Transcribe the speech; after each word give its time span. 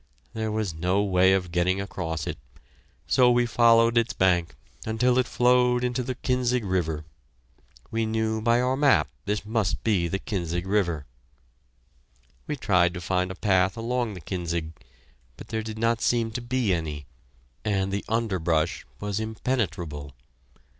There 0.33 0.51
was 0.51 0.73
no 0.73 1.03
way 1.03 1.31
of 1.31 1.51
getting 1.51 1.79
across 1.79 2.25
it, 2.25 2.39
so 3.05 3.29
we 3.29 3.45
followed 3.45 3.99
its 3.99 4.13
bank 4.13 4.55
until 4.83 5.19
it 5.19 5.27
flowed 5.27 5.83
into 5.83 6.01
the 6.01 6.15
Kinzig 6.15 6.65
River. 6.65 7.05
We 7.91 8.07
knew 8.07 8.41
by 8.41 8.61
our 8.61 8.75
map 8.75 9.09
this 9.25 9.45
must 9.45 9.83
be 9.83 10.07
the 10.07 10.17
Kinzig 10.17 10.65
River. 10.65 11.05
We 12.47 12.55
tried 12.55 12.95
to 12.95 12.99
find 12.99 13.29
a 13.29 13.35
path 13.35 13.77
along 13.77 14.15
the 14.15 14.21
Kinzig, 14.21 14.71
but 15.37 15.49
there 15.49 15.61
did 15.61 15.77
not 15.77 16.01
seem 16.01 16.31
to 16.31 16.41
be 16.41 16.73
any, 16.73 17.05
and 17.63 17.91
the 17.91 18.03
underbrush 18.09 18.87
was 18.99 19.19
impenetrable. 19.19 20.13